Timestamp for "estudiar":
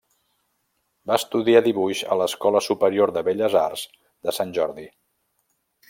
1.21-1.61